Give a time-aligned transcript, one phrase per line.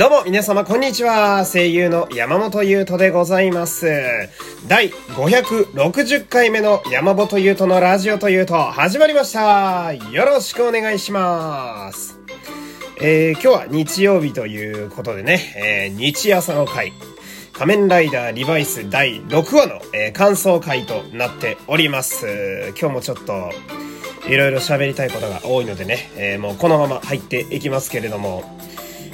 [0.00, 1.44] どうも皆様こんにちは。
[1.44, 3.86] 声優の山本優斗でございます。
[4.66, 9.92] 第560回目の山本優斗のラジオというと始まりました。
[9.92, 12.18] よろしくお願いします。
[12.98, 16.94] えー、今日は日曜日ということでね、えー、日朝の回。
[17.52, 22.72] 仮面ライダーリバイス第6話の、えー、感想回となっております。
[22.80, 23.50] 今日もちょっと、
[24.30, 28.59] いろいろ喋りたいことが多いのでね、え、もうこのまま入っていきますけれども、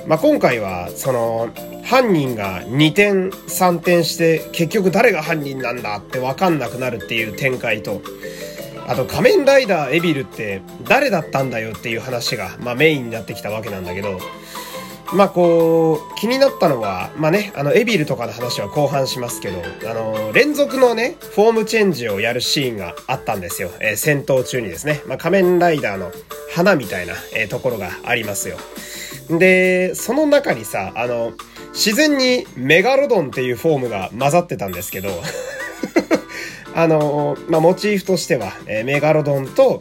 [0.06, 1.48] まあ、今回は、その、
[1.82, 8.00] 犯人が2点、3点して、結局誰が犯人なんだってわかんなくなるっていう展開と、
[8.86, 14.20] あと仮面ライダーエビルって誰だったんだよっていう話が、まあ、メインになってきたわけなんだけど、
[15.12, 23.70] まあこう、気になったのは、まあね、あの、エビルとかの話は後半しますけど、あの、連続のね、フォームチェンジをやるシーンがあったんですよ。
[23.80, 25.02] え戦闘中にですね。
[25.06, 26.10] まあ仮面ライダーの
[26.52, 28.56] 花みたいな、えところがありますよ。
[29.30, 31.32] で、その中にさ、あの、
[31.72, 35.10] 自然にメガロドンっていうフォームが混ざってたんですけど、
[36.74, 39.80] あの、まあ、モチーフとしては、えーメガロドンと、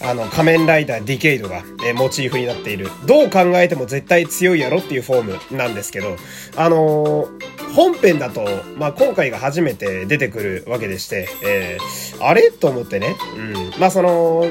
[0.00, 2.88] あの、仮面ライダーディケイドが、えーモチーフになっている。
[3.04, 6.16] どう考えても絶対強いやろっていうフォームなんですけど、
[6.56, 7.28] あの
[7.74, 8.44] 本編だと、
[8.76, 12.50] まあ、今回が初めて出てくるわけでして、えーあれ？
[12.50, 13.80] と思ってね、うん。
[13.80, 14.46] まあ、その、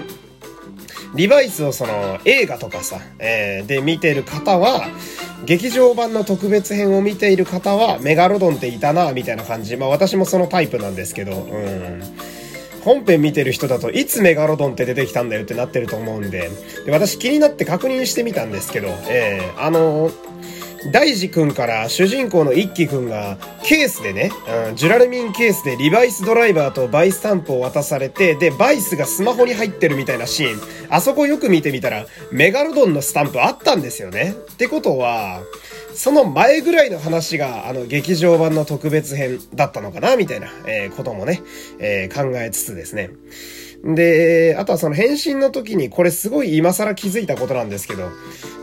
[1.14, 4.88] リバイスをその映画とかさ、えーで見てる方は、
[5.46, 9.78] 劇場版の特別編を見ている方は、メガロドンっていたな、みたいな感じ。
[9.78, 12.02] まあ私もそのタイプなんですけど、うん。
[12.84, 16.52] 本編見てる人だといつメガロドンって出てきたんだよってなってると思うんで、
[16.86, 20.12] で私気になって確認してみたんですけど、えーあの
[20.92, 24.32] 大治くんから主人公の一輝くんがケースでね、
[24.70, 34.36] うん、ジュラルミンケースでリバイスドライバーとバイスタンプを渡されて、で、バイスがスマホに入ってるみたいなシーン、あそこよく見てみたら、メガロドンのスタンプあったんですよね。
[34.54, 35.42] ってことは、
[35.96, 41.42] その前ぐらいの話が、あの、劇場版の特別編だったのかな、みたいな、えーこともね、
[41.80, 43.10] えー考えつつですね。
[43.86, 48.10] で、あとはその返信の時に、これすごい今更気づいたことなんですけど、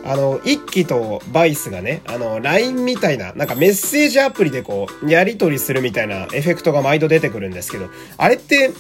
[0.05, 8.73] あの、一期とバイスがね、あの、LINE みたいな、なんかメッセージアプリでこう、やり取りするみたいなエフェクトが毎度出てくるんですけど、あれって、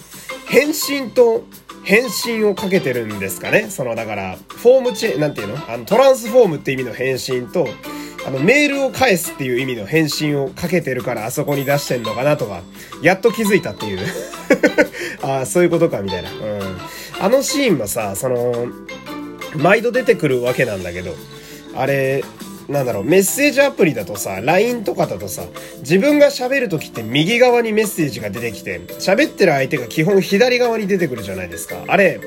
[0.48, 1.44] 返信と、
[1.84, 3.66] 返信をかけてるんですかね？
[3.68, 5.58] その、だから、フォームチェ、なんていうの？
[5.68, 7.68] あの、トランスフォームって意味の返信と、
[8.26, 12.62] あの、メールを返すっていう意味の返信をかけてるからあそこに出してんのかなとか、
[13.02, 13.98] やっと気づいたっていう。
[15.22, 16.30] ああ、そういうことか、みたいな。
[16.30, 16.36] うん。
[17.20, 18.66] あのシーンもさ、その、
[19.56, 21.14] 毎度出てくるわけなんだけど、
[21.74, 22.24] あれ、
[22.68, 25.44] なんだろう、メッセージアプリだとさ、LINE とかだとさ、
[25.80, 31.84] 自分が喋るときって右側にメッセージが出てきて、喋ってる相手が基本左側に出てくるじゃないですか。
[31.86, 32.20] あれ、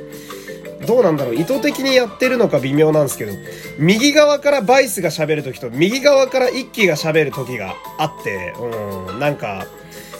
[0.86, 1.36] どうなんだろう？
[1.36, 3.34] 意図的にやってるのか微妙なんですけど、
[3.78, 9.66] 右側からバイスが喋るときと、右側から一気が喋るときがあって、うん、なんか、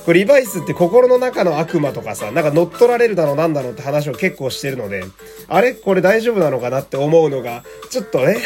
[0.06, 5.04] これリバイスって心の中の悪魔とかさ、なんか乗っ取られるだのなんだのって話を結構してるので、
[5.48, 5.74] あれ？
[5.74, 8.38] これ大丈夫なのかなって思うのが、ちょっとね、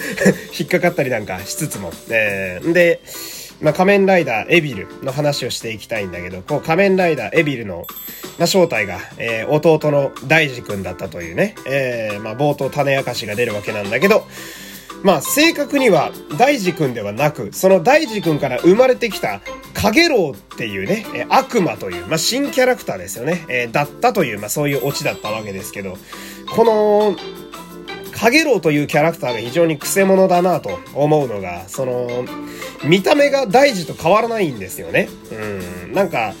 [0.58, 1.90] 引っかかったりなんかしつつも。
[2.10, 3.00] えー、で、
[3.60, 7.86] まあ、仮面ライダーエビルの話をしていきたいんだけど、こう仮面ライダーエビルの、
[8.38, 14.26] まあ、正体が、えー弟の大治くんだったというね、えーまあ、冒頭種明かしが出るわけなんだけど、
[15.02, 19.40] まあ、正確には大治くんではなく、その大治くんから生まれてきた、
[19.72, 25.96] カゲロウっていうね、悪魔という、まあ、新キャラクターですよね、えーだったという、まあ、そういうオチだったわけですけど、
[26.54, 27.16] この、
[28.16, 32.08] カゲロウというキャラクターが非常にクセ者だなと思うのが、その、
[32.84, 35.08] 見た目が大事と変わらないんですよね。
[35.86, 35.92] うん。
[35.92, 36.34] なんか、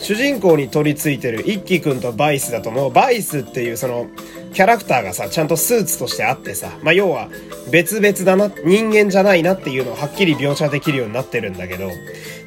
[0.00, 4.06] 主人公に取り付いてる一輝くんとバイスだともうバイスっていうその
[4.54, 7.28] キャラクターがさ、ちゃんとスーツとしてあってさ、まあ、要は
[7.70, 11.90] 別々だな、人間じゃないなっていうのをはっきり描写できるようになってるんだけど、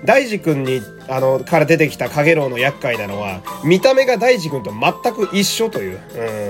[0.03, 5.99] 大治くんに、あの、から出てきたカゲロウの厄介なのは、見た目が大治くんと全く一緒という。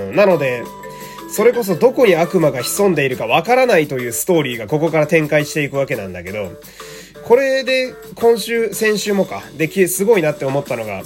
[0.08, 0.16] うん。
[0.16, 0.64] なので、
[1.34, 6.52] それこそどこに悪魔が潜んでいるかわからないというストーリーがここから展開していくわけなんだけど、
[7.24, 11.02] これで今週、先週もか、で、すごいなって思ったのが、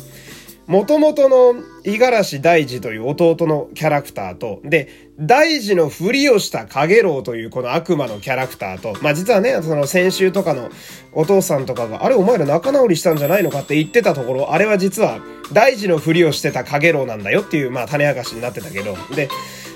[0.66, 10.68] 元々の五十嵐大治という弟のキャラクターと、で、大治のふりをした影郎というこの悪魔のキャラクターと、まあ実はね、その先週とかの
[11.14, 15.20] お父さんとかが、あれお前ら仲直りしたんじゃないのかって言ってたところ、あれは実は
[15.54, 19.30] 大治のふりをしてた影郎なんだよっていう、まあ種明かしになってたけど、で、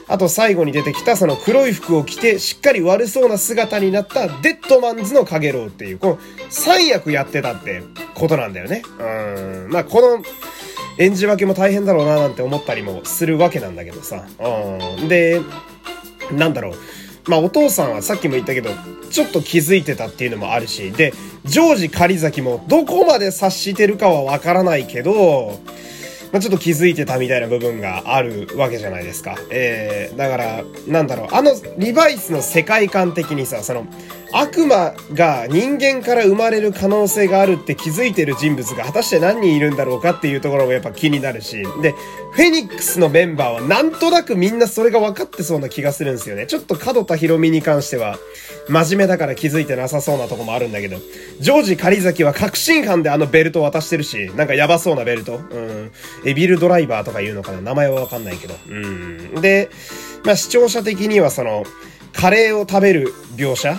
[0.09, 6.19] あと最後に出てきたその黒い服を着てしっかり悪そうな姿になったデッドマンズのカゲロウっていう、この
[6.51, 7.83] 三役やってたって
[8.15, 8.83] ことなんだよね。
[8.99, 9.71] うん。
[9.71, 10.23] まあこの
[10.99, 14.27] 演じ分けも大変だろうななんて思ったりもするわけなんだけどさ。
[14.99, 15.09] うん。
[15.09, 15.41] で、
[16.33, 16.75] なんだろう。
[17.29, 18.71] まあお父さんはさっきも言ったけど、
[19.11, 21.13] ちょっと気づいてたっていうのもあるし、で、
[21.45, 25.61] ジョージ狩崎もどこまで察してるかはわからないけど、
[26.33, 29.37] まあ、ちょっと気づいてたみたいな部分があるわけじゃないですか。
[29.51, 33.87] えー、だから、なんだろう、あの、リバイスの世界観的にさ、その、
[34.33, 41.63] 悪魔が人間から生まれる可能性があるって気づいてる人物が果たして何人いるんだろうかっていうところもやっぱ気になるし。
[41.83, 41.93] で、
[42.33, 46.47] フェニックスのメンバーはなんとなくみんなそれが分かってそうな気がするんですよね。
[46.47, 48.19] ちょっと角田博美に関しては、
[48.69, 50.97] 真面目だから気づいてなさそうなとこもあるんだけど、
[51.41, 55.37] ジョージ・カリザキは確信犯であのベルト渡してるし、なんかやばそうなベルト。
[55.37, 55.93] うん。
[56.25, 58.55] エビルドライバーとか言うのかな名前はわかんないけど。
[58.69, 59.41] うん。
[59.41, 59.69] で、
[60.25, 61.65] まあ視聴者的にはその、
[62.13, 63.73] カレーを食べる描写？
[63.73, 63.79] うん。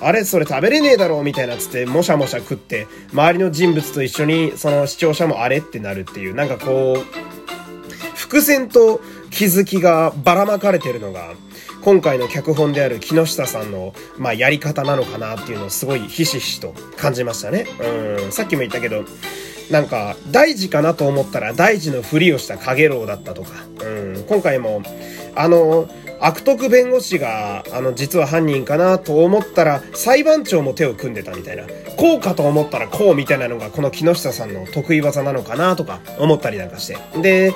[0.00, 11.34] あれそれ食べれねえだろうみたいなつって、もしゃもしゃ食って、周りの人物と一緒に、その視聴者もあれってなるっていう、なんかこう、伏線と気づきがばらまかれてるのが、
[11.82, 17.66] 今回の脚本である木下さんの、まあ、やり方なのかなっていうのをすごいひしひしと感じましたね。
[18.20, 18.32] うん。
[18.32, 19.04] さっきも言ったけど、
[19.70, 23.50] なんか、大事かなと思ったら大事のふりをした影郎だったとか、
[23.84, 24.24] うん。
[24.28, 24.82] 今回も、
[25.34, 25.88] あの、
[26.20, 31.64] 悪徳弁護士が、あの、実は犯人かなと思ったら、裁判長も手を組んでたみたいな。
[31.96, 36.98] こうかと思ったらこうみたいなのが、この木下さんの得意技なのかなとか思ったりなんかして。
[37.22, 37.54] で、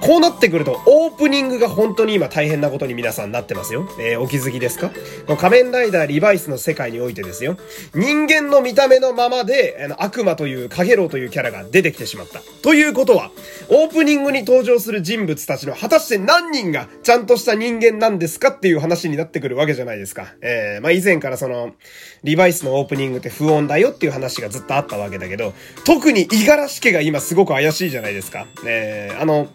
[0.00, 3.88] こうなってくると、オープニングが本当に今大変なことに皆さんなってますよ。
[3.98, 4.90] えー、お気づきですか？
[5.36, 7.56] 仮面ライダーリバイスの世界においてですよ。
[7.94, 12.40] 人間の見た目のままで、あの、悪魔という、影郎というキャラが出てきてしまった。
[12.62, 13.30] ということは、
[13.68, 20.34] オープニングに登場する人物たちの果たして何人がちゃんとした人間なんですかっていう話になってくるわけじゃないですか。
[20.40, 21.72] えー、まあ、以前からその、
[22.22, 25.52] リバイスのオープニングって不穏だよっていう話がずっとあったわけだけど、
[25.84, 28.46] 特に五十嵐家が今すごく怪しいじゃないですか。
[28.66, 29.48] えー、あの、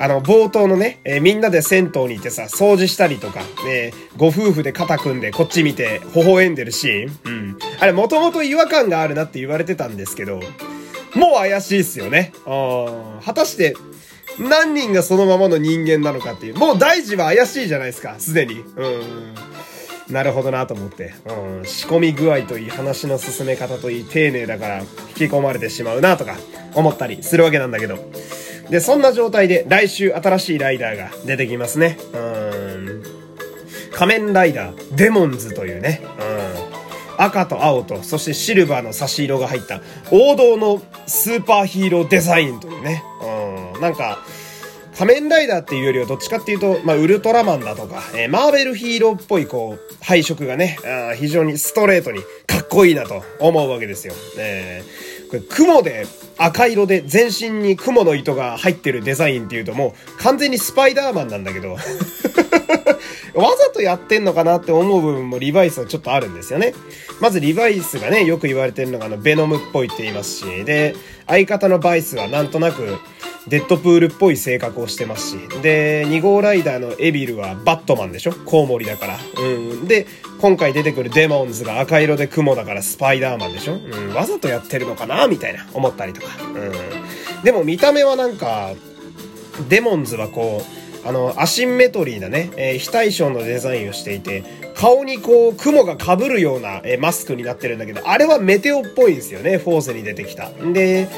[0.00, 7.58] あの、冒頭のね、えー、みんなで銭湯に行ってさ、掃除したりとか、えー、ご夫婦で肩組んでこっち見て微笑んでるシーンうん。
[7.78, 10.40] あれ、もともと違和感があるなって言われてたんですけど、
[11.14, 12.32] もう怪しいっすよね。
[12.46, 13.76] あ果たして、
[14.38, 16.54] 何人がそのままの人間なのかっていう。
[16.54, 18.54] もう大事は怪しいじゃないですか、すでに。
[18.54, 19.34] うん。
[20.08, 21.12] なるほどなと思って。
[21.26, 21.66] うん。
[21.66, 26.36] 仕込み具合といい、話の進め方といい、丁寧だから引き込まれてしまうなとか
[26.74, 27.98] 思ったりするわけなんだけど。
[28.70, 31.98] で、そんな状態で来週新しいライダーが出てきますね。
[32.14, 33.02] うん。
[33.92, 36.00] 仮面ライダー、デモンズというね。
[37.18, 37.24] うん。
[37.24, 43.02] 赤と青と、そしてシルバーの差し色が入った王道のスーパーヒーローデザインというね。
[43.74, 43.80] うん。
[43.80, 44.24] なんか、
[44.96, 54.14] 仮面ライダーっていうよりはどっちかっていうと、まあ、ウルトラマンだとか、えー、マーベルヒーローっぽいこう、配色がね、あ非常にストレートにかっこいいなと思うわけですよ。
[54.38, 56.06] えー、これ雲で
[56.38, 61.76] 赤色で全身に雲の糸が入ってるデザインっていうともう完全にスパイダーマンなんだけど
[63.34, 66.74] わざとやってんのかなって思う部分もリバイスはちょっとあるんですよね。
[67.20, 70.94] まずリバイスがね、よく言われてるのがあの、ベノムっぽいって言いますし、で、
[71.26, 72.98] 相方のバイスはなんとなく、
[73.50, 75.36] デッドプールっぽい性格をしてますし。
[75.60, 78.32] で、2号ライダーのエビルはバットマンでしょ？
[78.32, 79.18] コウモリだから。
[79.42, 79.48] う
[79.82, 79.88] ん。
[79.88, 80.06] で、
[80.40, 83.74] 今回出てくるデモンズが赤色で雲だからスパイダーマンでしょ？
[83.74, 83.78] う
[84.12, 84.14] ん。
[84.14, 85.26] わざとやってるのかな？
[85.26, 86.28] みたいな思ったりとか。
[86.42, 87.42] うん。
[87.42, 88.70] でも見た目はなんか、
[89.68, 90.62] デモンズはこ
[91.04, 100.50] う、あの、アシンメトリーなね、えー、非対称のデザインをしていて、顔にこう、雲が被るような、えー、マスクになってるんだけど、あれはメテオっぽいんですよね、フォーゼに出てきた。
[100.50, 101.08] で、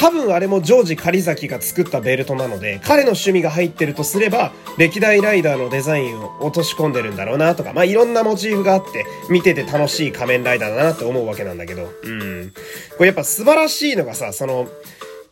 [0.00, 12.52] 多分あれもジョージ狩崎が作ったベルトなので、彼の趣味が入ってるとすれば、歴代ライダーのデザインを落とし込んでるんだろうなとか、まあ、いろんなモチーフがあって、見てて楽しい仮面ライダーだなって思うわけなんだけど、うん。
[12.96, 14.68] これやっぱ素晴らしいのがさ、その、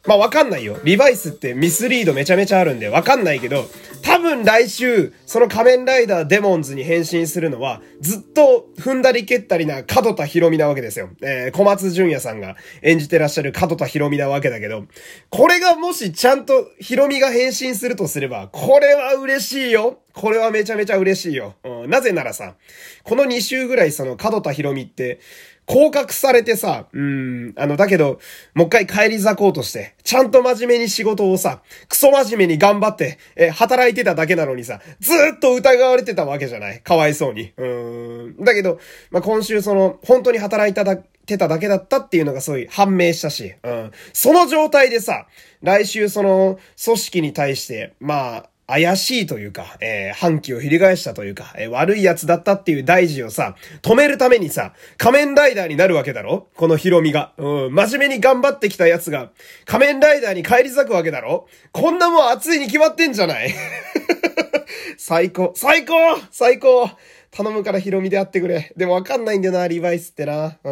[0.07, 0.79] まあ、わかんないよ。
[0.85, 3.67] リバイスってミスリードめちゃめちゃあるんでわかんないけど、
[4.03, 11.11] 多分来週、その仮面ライダーデモンズに変身するのは、ずっと踏んだり蹴ったりな角田博美なわけですよ。
[11.23, 14.85] えー、小松淳也さんが演じてらっしゃる角田博美なわけだけど、
[15.31, 19.99] これがもしちゃんと博美が変身するとすれば、これは嬉しいよ。
[20.13, 21.57] これはめちゃめちゃ嬉しいよ。
[21.65, 22.55] うん、なぜならさ、
[23.03, 25.19] この2週ぐらいその角田博美って、
[25.67, 28.21] 降格されてさ、うん、あの、だけど、
[28.55, 36.81] もう一回帰り咲こうとして、ちゃんと真面目に仕事をさ、クソ真面目に頑張って、え働いてただけなのにさ、ずっと疑われてたわけじゃない？
[36.81, 37.53] かわいそうに。
[37.57, 38.37] うん。
[38.45, 38.79] だけど、
[39.11, 43.91] まあ、今週その、本当に働いただ、てただけだったっていうのがすごい判明したし、うん。
[44.13, 45.27] その状態でさ、
[45.63, 56.49] 来週その、組織に対して、まあ、怪しいというか、えー、反旗を翻したというか、えー、悪い奴だったっていう大事をさ、止めるためにさ、仮面ライダーになるわけだろ？
[56.57, 57.33] このヒロミが。
[57.39, 59.31] うん、真面目に頑張ってきた奴が、
[59.67, 61.47] 仮面ライダーに帰り咲くわけだろ？
[61.71, 63.55] こんなもん熱いに決まってんじゃない？
[64.99, 65.95] 最高最高
[66.31, 66.91] 最高
[67.31, 68.73] 頼むからヒロミであってくれ。
[68.77, 70.59] でもわかんないんだよな、リバイスってな。
[70.65, 70.71] う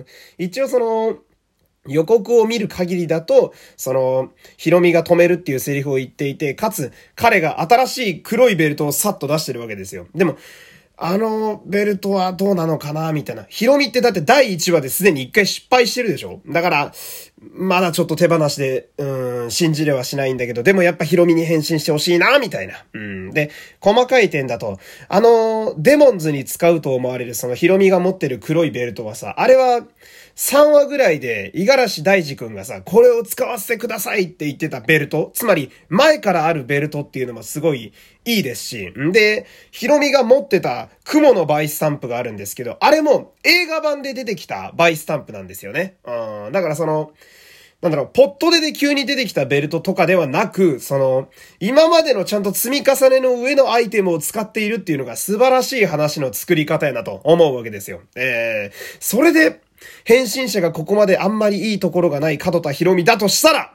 [0.00, 0.06] ん。
[0.38, 1.16] 一応その、
[1.86, 10.06] 予告を見る限りだと、その、ヒロミが止めるっていうセリフを言っていて、かつ、彼が新しい黒いベルトをさっと出してるわけですよ。
[10.14, 10.36] でも、
[11.02, 13.46] あのベルトはどうなのかなみたいな。
[13.48, 16.42] ヒロミってだって第1話ですでに一回失敗してるでしょ？
[16.46, 16.92] だから、
[17.42, 22.84] まだちょっと手放しで、うん、信じれはしないんだけど、でもやっぱヒロミに変身してほしいなみたいな。
[22.92, 23.30] うん。
[23.30, 24.78] で、細かい点だと、
[25.08, 29.86] あの、デモンズに使うと思われるそのヒロミが持ってる黒いベルトはさ、あれは、
[30.36, 37.92] 3話ぐらいで、五十嵐大二くんがさ、これを使わせてくださいって言ってたベルト、つまり、前からあるベルトっていうのもすごい
[38.24, 39.12] いいですし、ん？
[39.12, 45.96] で、ヒロミが持ってた蜘蛛のバイスタンプがあるんですけど、あれも映画版で出てきたバイスタンプなんですよね。
[46.06, 47.12] うん、だからその、
[47.82, 51.28] なんだろう、ポッと出で急に出てきたベルトとかではなく、その、
[51.60, 58.00] 今までのちゃんと積み重ねの上のアイテムを使っているっていうのが素晴らしい話の作り方やなと思うわけですよ。
[58.16, 59.62] えー、それで、
[60.04, 63.72] 変身者がここまであんまりいいところがない角田博美だとしたら、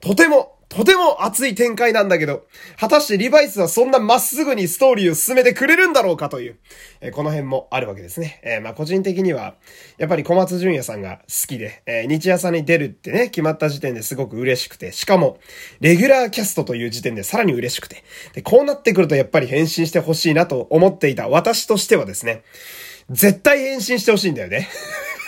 [0.00, 2.46] とても、とても熱い展開なんだけど、
[2.78, 6.58] 果たしてリバイスはそんなまっすぐにストーリーを進めてくれるんだろうかという、
[7.00, 8.40] えー、この辺もあるわけですね。
[8.44, 9.54] えー、まあ個人的には、
[9.96, 15.38] やっぱり小松淳也さんが好きで、えー、日朝に出るってね、決まった時点ですごく嬉しくて、しかも、
[15.80, 22.42] レギュラーキャストという時点でさらに嬉しくて、で、こうなってくるとやっぱり変身してほしいなと思っていた私としてはですね、
[23.10, 24.68] 絶対変身してほしいんだよね。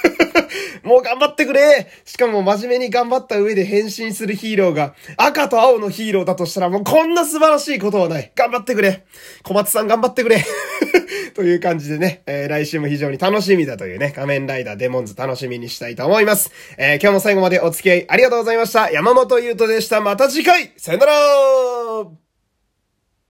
[0.82, 8.32] もう頑張ってくれしかも真面目に頑張った上で変身するヒーローが赤と青のヒーローだとしたらもうこんな素晴らしいことはない。
[8.34, 9.04] 頑張ってくれ
[9.42, 10.44] 小松さん頑張ってくれ
[11.34, 16.50] という感じでね、えー、来週も非常に楽しみだというね、仮面ライダーデモンズ楽しみにしたいと思います。
[16.76, 18.90] えー、今日も最後までお付き合いありがとうございました。
[18.90, 20.00] 山本優斗でした。
[20.00, 21.79] また次回さよなら